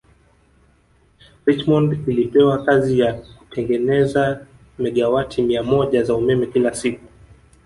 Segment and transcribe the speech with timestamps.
[1.45, 4.45] Richmond ilipewa kazi ya kutengeneza
[4.79, 7.05] megawati mia moja za umeme kila siku